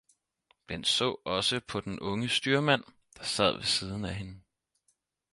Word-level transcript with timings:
Den 0.69 0.83
så 0.83 1.15
også 1.25 1.59
på 1.59 1.79
den 1.79 1.99
unge 1.99 2.29
styrmand, 2.29 2.83
der 3.17 3.23
sad 3.23 3.53
ved 3.55 3.63
siden 3.63 4.05
af 4.05 4.15
hende 4.15 4.41